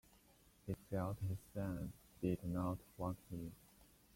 [0.65, 1.93] He felt his son
[2.23, 3.51] did not want him.